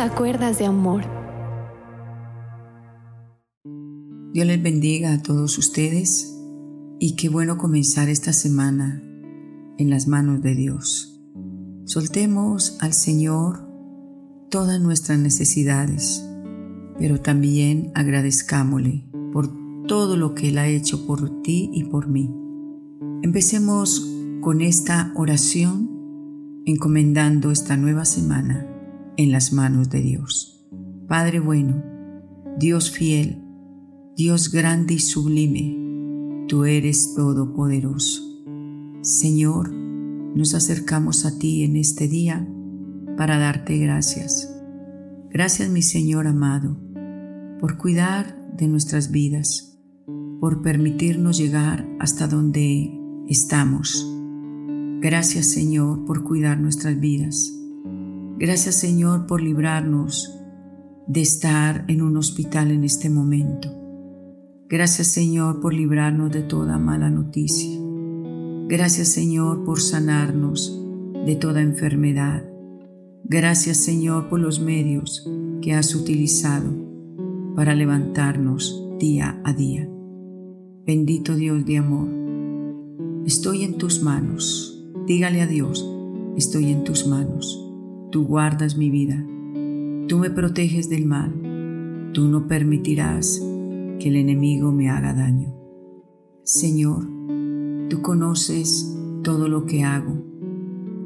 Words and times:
a 0.00 0.08
Cuerdas 0.08 0.58
de 0.58 0.64
Amor. 0.64 1.02
Dios 4.32 4.46
les 4.46 4.62
bendiga 4.62 5.12
a 5.12 5.22
todos 5.22 5.58
ustedes 5.58 6.34
y 6.98 7.16
qué 7.16 7.28
bueno 7.28 7.58
comenzar 7.58 8.08
esta 8.08 8.32
semana 8.32 9.02
en 9.76 9.90
las 9.90 10.08
manos 10.08 10.40
de 10.40 10.54
Dios. 10.54 11.20
Soltemos 11.84 12.78
al 12.80 12.94
Señor 12.94 13.68
todas 14.48 14.80
nuestras 14.80 15.18
necesidades, 15.18 16.26
pero 16.98 17.20
también 17.20 17.92
agradezcámosle 17.94 19.04
por 19.34 19.50
todo 19.86 20.16
lo 20.16 20.34
que 20.34 20.48
Él 20.48 20.56
ha 20.56 20.68
hecho 20.68 21.06
por 21.06 21.42
ti 21.42 21.68
y 21.74 21.84
por 21.84 22.08
mí. 22.08 22.34
Empecemos 23.22 24.10
con 24.40 24.62
esta 24.62 25.12
oración 25.14 25.90
encomendando 26.64 27.50
esta 27.50 27.76
nueva 27.76 28.06
semana 28.06 28.69
en 29.20 29.32
las 29.32 29.52
manos 29.52 29.90
de 29.90 30.00
Dios. 30.00 30.66
Padre 31.06 31.40
bueno, 31.40 31.82
Dios 32.58 32.90
fiel, 32.90 33.42
Dios 34.16 34.50
grande 34.50 34.94
y 34.94 34.98
sublime, 34.98 36.46
tú 36.48 36.64
eres 36.64 37.14
todopoderoso. 37.14 38.22
Señor, 39.02 39.70
nos 39.70 40.54
acercamos 40.54 41.26
a 41.26 41.38
ti 41.38 41.64
en 41.64 41.76
este 41.76 42.08
día 42.08 42.48
para 43.18 43.38
darte 43.38 43.76
gracias. 43.76 44.56
Gracias 45.28 45.68
mi 45.68 45.82
Señor 45.82 46.26
amado, 46.26 46.78
por 47.60 47.76
cuidar 47.76 48.56
de 48.56 48.68
nuestras 48.68 49.10
vidas, 49.10 49.78
por 50.40 50.62
permitirnos 50.62 51.36
llegar 51.36 51.86
hasta 51.98 52.26
donde 52.26 52.90
estamos. 53.28 54.10
Gracias 55.00 55.46
Señor 55.46 56.06
por 56.06 56.24
cuidar 56.24 56.58
nuestras 56.58 56.98
vidas. 56.98 57.59
Gracias 58.40 58.76
Señor 58.76 59.26
por 59.26 59.42
librarnos 59.42 60.34
de 61.06 61.20
estar 61.20 61.84
en 61.88 62.00
un 62.00 62.16
hospital 62.16 62.70
en 62.70 62.84
este 62.84 63.10
momento. 63.10 63.68
Gracias 64.66 65.08
Señor 65.08 65.60
por 65.60 65.74
librarnos 65.74 66.32
de 66.32 66.40
toda 66.40 66.78
mala 66.78 67.10
noticia. 67.10 67.78
Gracias 68.66 69.08
Señor 69.08 69.62
por 69.66 69.78
sanarnos 69.78 70.74
de 71.26 71.36
toda 71.36 71.60
enfermedad. 71.60 72.42
Gracias 73.24 73.76
Señor 73.76 74.30
por 74.30 74.40
los 74.40 74.58
medios 74.58 75.28
que 75.60 75.74
has 75.74 75.94
utilizado 75.94 76.70
para 77.54 77.74
levantarnos 77.74 78.88
día 78.98 79.38
a 79.44 79.52
día. 79.52 79.86
Bendito 80.86 81.36
Dios 81.36 81.66
de 81.66 81.76
amor, 81.76 82.08
estoy 83.26 83.64
en 83.64 83.76
tus 83.76 84.02
manos. 84.02 84.82
Dígale 85.06 85.42
a 85.42 85.46
Dios, 85.46 85.86
estoy 86.38 86.70
en 86.70 86.84
tus 86.84 87.06
manos. 87.06 87.69
Tú 88.10 88.26
guardas 88.26 88.76
mi 88.76 88.90
vida. 88.90 89.24
Tú 90.08 90.18
me 90.18 90.30
proteges 90.30 90.88
del 90.88 91.06
mal. 91.06 92.10
Tú 92.12 92.26
no 92.26 92.48
permitirás 92.48 93.40
que 94.00 94.08
el 94.08 94.16
enemigo 94.16 94.72
me 94.72 94.90
haga 94.90 95.14
daño. 95.14 95.54
Señor, 96.42 97.06
tú 97.88 98.02
conoces 98.02 98.98
todo 99.22 99.48
lo 99.48 99.66
que 99.66 99.84
hago. 99.84 100.16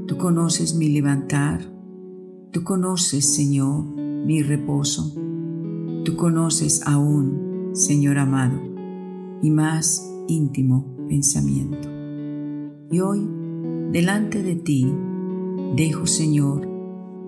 Tú 0.06 0.16
conoces 0.16 0.74
mi 0.76 0.88
levantar. 0.88 1.60
Tú 2.52 2.62
conoces, 2.62 3.34
Señor, 3.34 3.84
mi 3.84 4.42
reposo. 4.42 5.12
Tú 6.04 6.16
conoces 6.16 6.86
aún, 6.86 7.70
Señor 7.72 8.18
amado, 8.18 8.60
mi 9.42 9.50
más 9.50 10.10
íntimo 10.28 10.96
pensamiento. 11.08 11.88
Y 12.90 13.00
hoy, 13.00 13.28
delante 13.92 14.42
de 14.42 14.54
ti, 14.54 14.90
dejo, 15.76 16.06
Señor, 16.06 16.73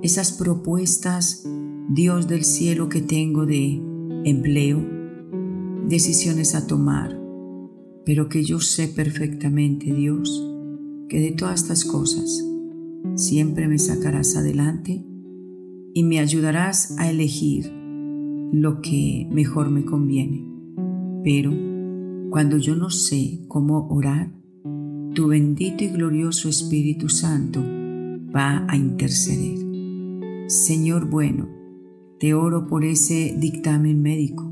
esas 0.03 0.33
propuestas, 0.33 1.47
Dios 1.89 2.29
del 2.29 2.45
cielo, 2.45 2.89
que 2.89 3.01
tengo 3.01 3.47
de 3.47 3.81
empleo, 4.25 4.85
decisiones 5.89 6.55
a 6.55 6.67
tomar, 6.67 7.19
pero 8.05 8.29
que 8.29 8.45
yo 8.45 8.61
sé 8.61 8.89
perfectamente, 8.89 9.93
Dios, 9.93 10.45
que 11.09 11.21
de 11.21 11.33
todas 11.33 11.63
estas 11.63 11.85
cosas 11.85 12.45
siempre 13.15 13.69
me 13.69 13.79
sacarás 13.79 14.37
adelante 14.37 15.05
y 15.95 16.03
me 16.03 16.19
ayudarás 16.19 16.97
a 16.99 17.09
elegir 17.11 17.73
lo 18.53 18.81
que 18.81 19.29
mejor 19.31 19.71
me 19.71 19.85
conviene. 19.85 20.47
Pero 21.25 21.53
cuando 22.31 22.59
yo 22.59 22.77
no 22.77 22.91
sé 22.91 23.45
cómo 23.49 23.89
orar, 23.89 24.33
tu 25.15 25.29
bendito 25.29 25.85
y 25.85 25.89
glorioso 25.89 26.49
Espíritu 26.49 27.09
Santo 27.09 27.65
va 28.35 28.67
a 28.69 28.77
interceder. 28.77 29.66
Señor 30.49 31.11
bueno, 31.11 31.49
te 32.21 32.33
oro 32.33 32.69
por 32.69 32.85
ese 32.85 33.35
dictamen 33.37 34.01
médico. 34.01 34.49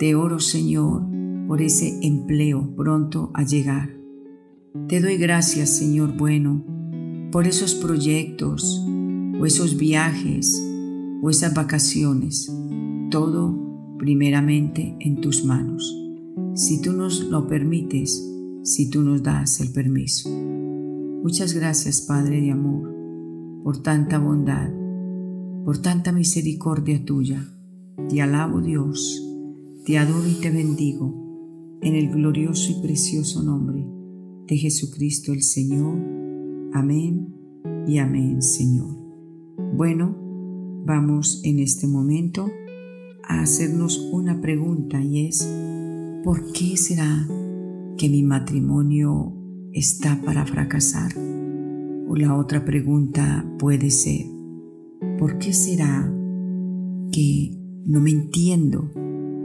Te 0.00 0.16
oro, 0.16 0.40
Señor, 0.40 1.04
por 1.46 1.62
ese 1.62 2.00
empleo 2.02 2.74
pronto 2.74 3.30
a 3.32 3.44
llegar. 3.44 3.96
Te 4.88 5.00
doy 5.00 5.16
gracias, 5.16 5.70
Señor 5.70 6.16
bueno, 6.16 6.64
por 7.30 7.46
esos 7.46 7.76
proyectos 7.76 8.84
o 9.40 9.46
esos 9.46 9.76
viajes 9.76 10.60
o 11.22 11.30
esas 11.30 11.54
vacaciones. 11.54 12.52
Todo 13.08 13.96
primeramente 13.98 14.96
en 14.98 15.20
tus 15.20 15.44
manos. 15.44 15.96
Si 16.54 16.82
tú 16.82 16.92
nos 16.92 17.20
lo 17.20 17.46
permites, 17.46 18.28
si 18.64 18.90
tú 18.90 19.02
nos 19.02 19.22
das 19.22 19.60
el 19.60 19.70
permiso. 19.70 20.28
Muchas 20.30 21.54
gracias, 21.54 22.00
Padre 22.00 22.40
de 22.40 22.50
amor, 22.50 22.92
por 23.62 23.80
tanta 23.84 24.18
bondad 24.18 24.68
por 25.66 25.78
tanta 25.78 26.12
misericordia 26.12 27.04
tuya. 27.04 27.44
Te 28.08 28.22
alabo 28.22 28.60
Dios, 28.60 29.20
te 29.84 29.98
adoro 29.98 30.28
y 30.28 30.40
te 30.40 30.52
bendigo 30.52 31.12
en 31.82 31.96
el 31.96 32.08
glorioso 32.08 32.70
y 32.70 32.80
precioso 32.82 33.42
nombre 33.42 33.84
de 34.46 34.56
Jesucristo 34.56 35.32
el 35.32 35.42
Señor. 35.42 35.98
Amén 36.72 37.34
y 37.88 37.98
amén 37.98 38.42
Señor. 38.42 38.96
Bueno, 39.74 40.16
vamos 40.86 41.40
en 41.42 41.58
este 41.58 41.88
momento 41.88 42.48
a 43.24 43.40
hacernos 43.40 43.98
una 44.12 44.40
pregunta 44.40 45.02
y 45.02 45.26
es, 45.26 45.52
¿por 46.22 46.52
qué 46.52 46.76
será 46.76 47.26
que 47.98 48.08
mi 48.08 48.22
matrimonio 48.22 49.32
está 49.72 50.22
para 50.24 50.46
fracasar? 50.46 51.10
O 52.08 52.14
la 52.14 52.36
otra 52.36 52.64
pregunta 52.64 53.44
puede 53.58 53.90
ser, 53.90 54.35
¿por 55.18 55.38
qué 55.38 55.52
será 55.52 56.12
que 57.12 57.56
no 57.84 58.00
me 58.00 58.10
entiendo 58.10 58.90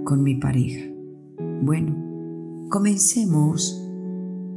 con 0.04 0.24
mi 0.24 0.36
pareja? 0.36 0.90
Bueno, 1.64 2.68
comencemos 2.70 3.82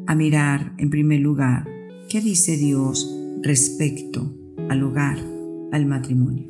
a 0.07 0.15
mirar 0.15 0.75
en 0.79 0.91
primer 0.91 1.21
lugar 1.21 1.67
qué 2.09 2.21
dice 2.21 2.57
Dios 2.57 3.15
respecto 3.43 4.33
al 4.69 4.83
hogar, 4.83 5.19
al 5.73 5.87
matrimonio. 5.87 6.49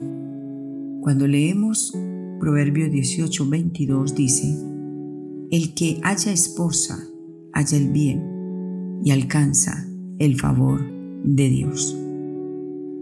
Cuando 1.01 1.27
leemos 1.27 1.97
Proverbio 2.41 2.89
18, 2.91 3.49
22 3.49 4.15
dice, 4.15 4.59
el 5.51 5.75
que 5.75 6.01
haya 6.03 6.33
esposa, 6.33 6.99
haya 7.53 7.79
el 7.79 7.91
bien 7.91 9.01
y 9.05 9.11
alcanza 9.11 9.87
el 10.19 10.39
favor 10.39 10.81
de 11.25 11.49
Dios. 11.49 11.97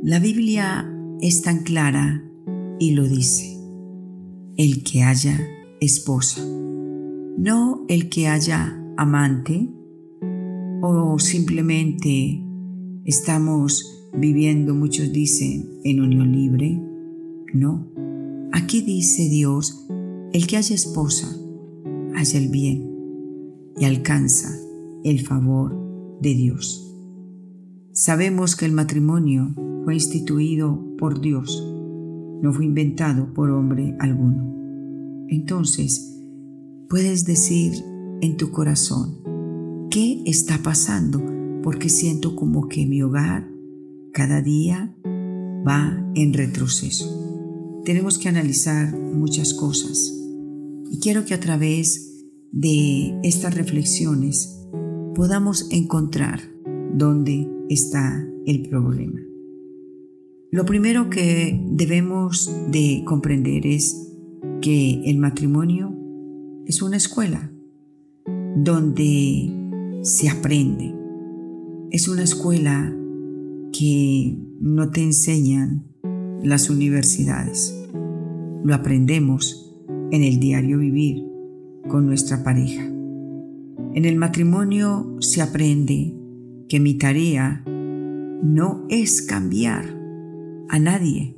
La 0.03 0.19
Biblia 0.19 0.89
es 1.23 1.41
tan 1.41 1.63
clara 1.63 2.29
y 2.81 2.91
lo 2.91 3.05
dice. 3.09 3.57
El 4.57 4.83
que 4.83 5.05
haya 5.05 5.39
esposa, 5.81 6.45
no 6.45 7.87
el 7.89 8.09
que 8.11 8.27
haya 8.27 8.77
amante 8.97 9.71
o 10.83 11.19
simplemente 11.19 12.43
estamos 13.05 14.11
viviendo, 14.13 14.75
muchos 14.75 15.13
dicen, 15.13 15.81
en 15.85 16.01
unión 16.01 16.33
libre. 16.33 16.83
No, 17.55 17.87
aquí 18.53 18.83
dice 18.83 19.29
Dios, 19.29 19.87
el 20.33 20.47
que 20.49 20.57
haya 20.57 20.75
esposa, 20.75 21.29
haya 22.17 22.39
el 22.39 22.49
bien 22.49 22.91
y 23.79 23.85
alcanza 23.85 24.51
el 25.05 25.21
favor 25.21 26.19
de 26.21 26.35
Dios. 26.35 26.92
Sabemos 28.05 28.57
que 28.57 28.67
el 28.67 28.73
matrimonio 28.73 29.55
fue 29.85 29.95
instituido 29.95 30.85
por 30.99 31.21
Dios, 31.21 31.65
no 32.43 32.53
fue 32.53 32.65
inventado 32.65 33.33
por 33.33 33.53
hombre 33.53 33.95
alguno. 34.01 35.27
Entonces, 35.29 36.19
puedes 36.89 37.25
decir 37.27 37.75
en 38.21 38.37
tu 38.37 38.51
corazón, 38.51 39.21
¿qué 39.89 40.21
está 40.27 40.59
pasando? 40.65 41.23
Porque 41.63 41.89
siento 41.89 42.35
como 42.35 42.67
que 42.67 42.87
mi 42.87 43.05
hogar 43.05 43.49
cada 44.13 44.43
día 44.43 44.93
va 45.65 46.05
en 46.17 46.33
retroceso. 46.33 47.81
Tenemos 47.85 48.19
que 48.19 48.29
analizar 48.29 48.99
muchas 48.99 49.55
cosas 49.55 50.13
y 50.91 50.99
quiero 50.99 51.25
que 51.25 51.35
a 51.35 51.41
través 51.41 52.25
de 52.51 53.17
estas 53.23 53.55
reflexiones 53.55 54.61
podamos 55.15 55.71
encontrar 55.71 56.41
dónde 56.93 57.62
está 57.73 58.29
el 58.47 58.69
problema. 58.69 59.21
Lo 60.51 60.67
primero 60.67 61.09
que 61.09 61.59
debemos 61.71 62.53
de 62.71 63.03
comprender 63.07 63.67
es 63.67 64.13
que 64.61 65.03
el 65.07 65.19
matrimonio 65.19 65.97
es 66.67 66.83
una 66.83 66.99
escuela 66.99 67.51
donde 68.57 69.51
se 70.03 70.29
aprende. 70.29 70.95
Es 71.91 72.09
una 72.09 72.23
escuela 72.23 72.95
que 73.73 74.39
no 74.61 74.91
te 74.91 75.03
enseñan 75.03 75.85
las 76.43 76.69
universidades. 76.69 77.75
Lo 78.63 78.75
aprendemos 78.75 79.75
en 80.11 80.23
el 80.23 80.39
diario 80.39 80.79
vivir 80.79 81.25
con 81.89 82.07
nuestra 82.07 82.45
pareja. 82.45 82.85
En 83.95 84.05
el 84.05 84.17
matrimonio 84.17 85.17
se 85.21 85.43
aprende 85.43 86.15
que 86.73 86.81
mi 86.81 86.95
tarea 86.95 87.63
no 87.67 88.87
es 88.89 89.21
cambiar 89.21 89.95
a 90.71 90.79
nadie. 90.79 91.37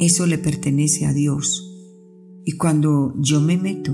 Eso 0.00 0.24
le 0.24 0.38
pertenece 0.38 1.04
a 1.04 1.12
Dios. 1.12 1.70
Y 2.46 2.52
cuando 2.52 3.12
yo 3.18 3.42
me 3.42 3.58
meto 3.58 3.92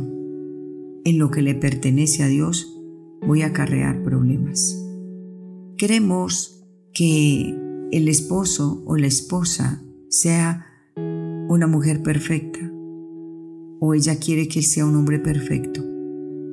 en 1.05 1.19
lo 1.19 1.33
que 1.33 1.43
le 1.43 1.57
pertenece 1.57 2.23
a 2.23 2.29
Dios, 2.29 2.73
voy 3.27 3.43
a 3.43 3.47
acarrear 3.47 4.05
problemas. 4.05 4.81
Queremos 5.77 6.65
que 6.95 7.53
el 7.91 8.09
esposo 8.09 8.85
o 8.87 8.97
la 8.97 9.09
esposa 9.09 9.83
sea 10.09 10.67
una 11.49 11.67
mujer 11.67 12.01
perfecta 12.05 12.61
o 13.81 13.93
ella 13.93 14.21
quiere 14.21 14.47
que 14.47 14.63
sea 14.63 14.87
un 14.87 14.95
hombre 14.95 15.19
perfecto. 15.19 15.85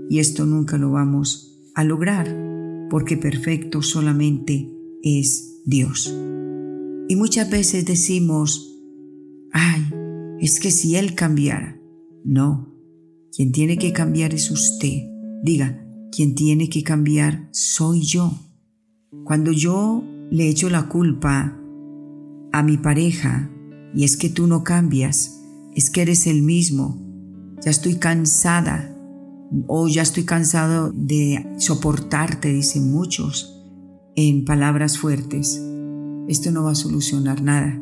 Y 0.09 0.17
esto 0.17 0.47
nunca 0.47 0.79
lo 0.79 0.89
vamos 0.89 1.61
a 1.75 1.83
lograr 1.83 2.46
porque 2.89 3.17
perfecto 3.17 3.81
solamente 3.81 4.69
es 5.03 5.61
Dios. 5.65 6.13
Y 7.09 7.15
muchas 7.15 7.49
veces 7.49 7.85
decimos, 7.85 8.75
ay, 9.51 9.81
es 10.39 10.59
que 10.59 10.71
si 10.71 10.95
Él 10.95 11.15
cambiara. 11.15 11.79
No, 12.23 12.73
quien 13.35 13.51
tiene 13.51 13.77
que 13.77 13.93
cambiar 13.93 14.33
es 14.33 14.51
usted. 14.51 15.03
Diga, 15.43 15.85
quien 16.11 16.35
tiene 16.35 16.69
que 16.69 16.83
cambiar 16.83 17.47
soy 17.51 18.01
yo. 18.01 18.33
Cuando 19.23 19.51
yo 19.51 20.03
le 20.31 20.49
echo 20.49 20.69
la 20.69 20.89
culpa 20.89 21.57
a 22.51 22.63
mi 22.63 22.77
pareja 22.77 23.49
y 23.93 24.03
es 24.03 24.17
que 24.17 24.29
tú 24.29 24.47
no 24.47 24.63
cambias, 24.63 25.41
es 25.75 25.89
que 25.89 26.01
eres 26.01 26.27
el 26.27 26.41
mismo, 26.41 27.01
ya 27.63 27.71
estoy 27.71 27.95
cansada 27.95 28.96
o 29.67 29.87
ya 29.87 30.01
estoy 30.01 30.23
cansado 30.23 30.91
de 30.93 31.45
soportarte, 31.57 32.49
dicen 32.49 32.91
muchos 32.91 33.63
en 34.15 34.45
palabras 34.45 34.97
fuertes. 34.97 35.61
Esto 36.27 36.51
no 36.51 36.63
va 36.63 36.71
a 36.71 36.75
solucionar 36.75 37.41
nada. 37.41 37.81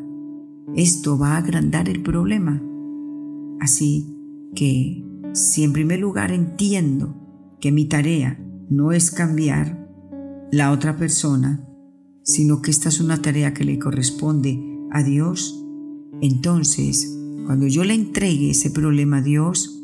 Esto 0.76 1.18
va 1.18 1.34
a 1.34 1.38
agrandar 1.38 1.88
el 1.88 2.02
problema. 2.02 2.62
Así 3.60 4.14
que 4.54 5.02
si 5.32 5.64
en 5.64 5.72
primer 5.72 5.98
lugar 5.98 6.32
entiendo 6.32 7.14
que 7.60 7.72
mi 7.72 7.86
tarea 7.86 8.38
no 8.68 8.92
es 8.92 9.10
cambiar 9.10 9.88
la 10.52 10.72
otra 10.72 10.96
persona, 10.96 11.66
sino 12.22 12.62
que 12.62 12.70
esta 12.70 12.88
es 12.88 13.00
una 13.00 13.22
tarea 13.22 13.54
que 13.54 13.64
le 13.64 13.78
corresponde 13.78 14.60
a 14.92 15.02
Dios, 15.02 15.64
entonces 16.20 17.12
cuando 17.46 17.66
yo 17.66 17.84
le 17.84 17.94
entregue 17.94 18.50
ese 18.50 18.70
problema 18.70 19.18
a 19.18 19.22
Dios, 19.22 19.75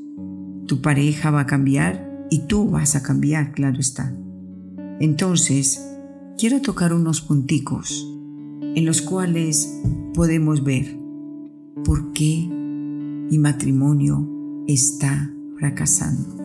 tu 0.66 0.80
pareja 0.80 1.30
va 1.30 1.40
a 1.40 1.46
cambiar 1.46 2.26
y 2.30 2.46
tú 2.46 2.70
vas 2.70 2.96
a 2.96 3.02
cambiar, 3.02 3.52
claro 3.52 3.78
está. 3.78 4.14
Entonces, 5.00 5.84
quiero 6.38 6.60
tocar 6.60 6.92
unos 6.92 7.20
punticos 7.20 8.08
en 8.74 8.84
los 8.86 9.02
cuales 9.02 9.80
podemos 10.14 10.64
ver 10.64 10.96
por 11.84 12.12
qué 12.12 12.48
mi 12.48 13.38
matrimonio 13.38 14.28
está 14.66 15.30
fracasando. 15.58 16.36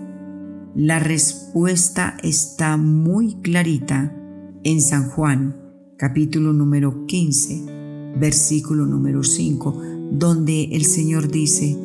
La 0.75 0.99
respuesta 0.99 2.17
está 2.21 2.77
muy 2.77 3.35
clarita 3.41 4.15
en 4.63 4.81
San 4.81 5.09
Juan, 5.09 5.55
capítulo 5.97 6.53
número 6.53 7.05
15, 7.05 8.13
versículo 8.19 8.85
número 8.85 9.23
5, 9.23 9.81
donde 10.11 10.65
el 10.73 10.85
Señor 10.85 11.31
dice, 11.31 11.77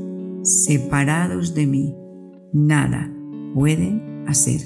separados 0.43 1.55
de 1.55 1.67
mí, 1.67 1.94
nada 2.52 3.12
pueden 3.54 4.25
hacer. 4.26 4.60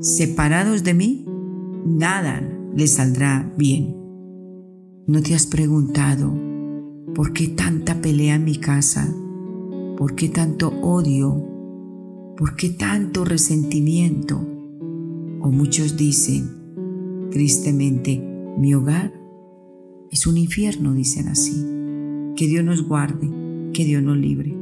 Separados 0.00 0.84
de 0.84 0.94
mí, 0.94 1.26
nada 1.84 2.42
les 2.74 2.92
saldrá 2.92 3.52
bien. 3.56 3.96
¿No 5.06 5.22
te 5.22 5.34
has 5.34 5.46
preguntado 5.46 6.32
por 7.14 7.32
qué 7.32 7.48
tanta 7.48 8.00
pelea 8.00 8.36
en 8.36 8.44
mi 8.44 8.56
casa? 8.56 9.12
¿Por 9.96 10.14
qué 10.14 10.28
tanto 10.28 10.68
odio? 10.82 11.44
¿Por 12.36 12.54
qué 12.56 12.70
tanto 12.70 13.24
resentimiento? 13.24 14.36
O 15.40 15.50
muchos 15.50 15.96
dicen, 15.96 17.28
tristemente, 17.30 18.22
mi 18.58 18.74
hogar 18.74 19.12
es 20.10 20.26
un 20.26 20.36
infierno, 20.36 20.94
dicen 20.94 21.28
así. 21.28 21.64
Que 22.36 22.46
Dios 22.46 22.64
nos 22.64 22.86
guarde, 22.86 23.28
que 23.72 23.84
Dios 23.84 24.02
nos 24.02 24.16
libre. 24.16 24.56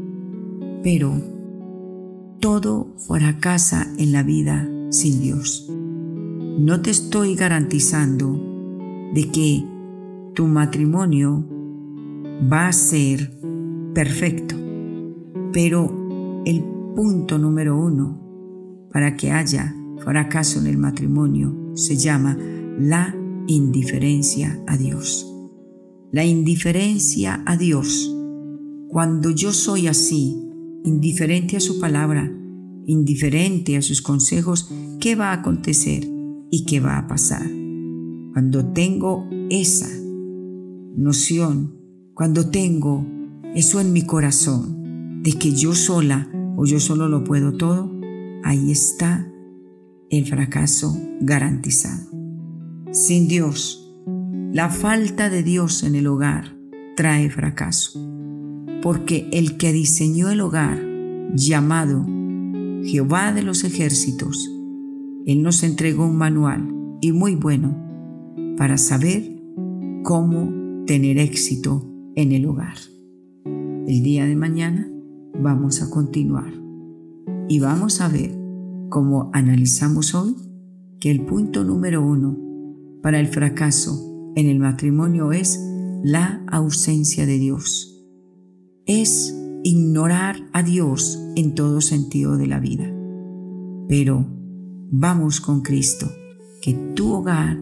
Pero 0.83 1.36
todo 2.41 2.95
fracasa 2.99 3.93
en 3.99 4.13
la 4.13 4.23
vida 4.23 4.69
sin 4.91 5.21
Dios. 5.21 5.69
No 5.69 6.81
te 6.81 6.91
estoy 6.91 7.35
garantizando 7.35 8.33
de 9.15 9.31
que 9.31 9.65
tu 10.35 10.47
matrimonio 10.47 11.47
va 12.53 12.69
a 12.69 12.73
ser 12.73 13.39
perfecto. 13.95 14.57
Pero 15.53 16.43
el 16.45 16.63
punto 16.95 17.39
número 17.39 17.79
uno 17.79 18.21
para 18.93 19.17
que 19.17 19.31
haya 19.31 19.75
fracaso 19.99 20.61
en 20.61 20.67
el 20.67 20.79
matrimonio 20.79 21.55
se 21.75 21.97
llama 21.97 22.37
la 22.79 23.15
indiferencia 23.47 24.63
a 24.67 24.77
Dios. 24.77 25.33
La 26.13 26.25
indiferencia 26.25 27.43
a 27.47 27.57
Dios. 27.57 28.15
Cuando 28.89 29.31
yo 29.31 29.53
soy 29.53 29.89
así, 29.89 30.46
indiferente 30.87 31.57
a 31.57 31.61
su 31.61 31.79
palabra, 31.81 32.33
indiferente 32.87 33.77
a 33.77 33.83
sus 33.83 34.01
consejos, 34.01 34.73
¿qué 35.01 35.17
va 35.17 35.31
a 35.31 35.41
acontecer 35.41 36.09
y 36.51 36.65
qué 36.65 36.81
va 36.81 36.99
a 36.99 37.07
pasar? 37.07 37.47
Cuando 38.33 38.73
tengo 38.73 39.29
esa 39.51 39.89
noción, 40.97 41.77
cuando 42.15 42.49
tengo 42.49 43.05
eso 43.55 43.81
en 43.81 43.93
mi 43.93 44.03
corazón, 44.03 45.23
de 45.23 45.33
que 45.33 45.53
yo 45.53 45.75
sola 45.75 46.31
o 46.57 46.65
yo 46.65 46.79
solo 46.79 47.09
lo 47.09 47.25
puedo 47.25 47.53
todo, 47.57 47.93
ahí 48.45 48.71
está 48.71 49.31
el 50.09 50.25
fracaso 50.25 50.97
garantizado. 51.21 52.11
Sin 52.93 53.27
Dios, 53.27 53.93
la 54.53 54.71
falta 54.71 55.29
de 55.29 55.43
Dios 55.43 55.83
en 55.83 55.97
el 55.97 56.07
hogar 56.07 56.57
trae 56.97 57.29
fracaso, 57.29 57.99
porque 58.87 59.29
el 59.33 59.57
que 59.57 59.73
diseñó 59.73 60.31
el 60.31 60.41
hogar, 60.41 60.81
llamado 61.35 62.07
Jehová 62.85 63.33
de 63.33 63.43
los 63.43 63.65
ejércitos, 63.65 64.49
Él 65.27 65.43
nos 65.43 65.65
entregó 65.65 66.07
un 66.07 66.15
manual 66.15 66.73
y 67.01 67.11
muy 67.11 67.35
bueno 67.35 67.77
para 68.57 68.79
saber 68.79 69.43
cómo 70.05 70.85
tener 70.87 71.19
éxito 71.19 71.85
en 72.15 72.31
el 72.31 72.47
hogar. 72.47 72.77
El 73.45 74.05
día 74.05 74.25
de 74.25 74.37
mañana 74.37 74.89
vamos 75.37 75.83
a 75.83 75.91
continuar 75.91 76.55
y 77.49 77.59
vamos 77.59 78.01
a 78.01 78.07
ver 78.07 78.39
cómo 78.89 79.31
analizamos 79.33 80.15
hoy 80.15 80.37
que 81.01 81.11
el 81.11 81.23
punto 81.23 81.65
número 81.65 82.07
uno 82.07 82.39
para 83.03 83.19
el 83.19 83.27
fracaso 83.27 84.33
en 84.37 84.47
el 84.47 84.61
matrimonio 84.61 85.33
es 85.33 85.61
la 86.05 86.45
ausencia 86.47 87.27
de 87.27 87.41
Dios. 87.41 87.96
Es 88.87 89.37
ignorar 89.65 90.37
a 90.53 90.63
Dios 90.63 91.21
en 91.35 91.57
todo 91.57 91.81
sentido 91.81 92.37
de 92.37 92.47
la 92.47 92.61
vida. 92.61 92.89
Pero 93.89 94.25
vamos 94.93 95.41
con 95.41 95.63
Cristo, 95.63 96.07
que 96.63 96.75
tu 96.95 97.13
hogar 97.13 97.61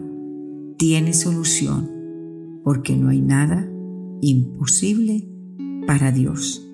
tiene 0.77 1.13
solución 1.13 1.89
porque 2.63 2.95
no 2.95 3.09
hay 3.09 3.21
nada 3.21 3.67
imposible 4.21 5.27
para 5.87 6.11
Dios. 6.11 6.71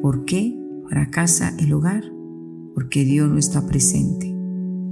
¿Por 0.00 0.24
qué 0.24 0.56
fracasa 0.88 1.52
el 1.58 1.72
hogar? 1.72 2.04
Porque 2.74 3.04
Dios 3.04 3.28
no 3.28 3.38
está 3.38 3.66
presente, 3.66 4.36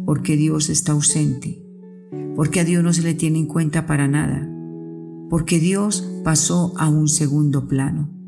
porque 0.06 0.36
Dios 0.36 0.70
está 0.70 0.90
ausente, 0.90 1.64
porque 2.34 2.58
a 2.58 2.64
Dios 2.64 2.82
no 2.82 2.92
se 2.92 3.02
le 3.02 3.14
tiene 3.14 3.38
en 3.38 3.46
cuenta 3.46 3.86
para 3.86 4.08
nada, 4.08 4.48
porque 5.30 5.60
Dios 5.60 6.20
pasó 6.24 6.72
a 6.78 6.88
un 6.88 7.06
segundo 7.06 7.68
plano. 7.68 8.21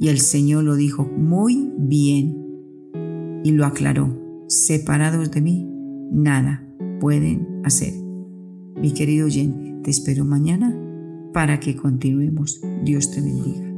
Y 0.00 0.08
el 0.08 0.18
Señor 0.18 0.64
lo 0.64 0.76
dijo 0.76 1.04
muy 1.04 1.70
bien 1.76 2.34
y 3.44 3.52
lo 3.52 3.66
aclaró. 3.66 4.18
Separados 4.48 5.30
de 5.30 5.42
mí, 5.42 5.68
nada 6.10 6.66
pueden 7.00 7.60
hacer. 7.64 7.92
Mi 8.80 8.94
querido 8.94 9.26
oyente, 9.26 9.78
te 9.84 9.90
espero 9.90 10.24
mañana 10.24 10.74
para 11.34 11.60
que 11.60 11.76
continuemos. 11.76 12.62
Dios 12.82 13.10
te 13.10 13.20
bendiga. 13.20 13.69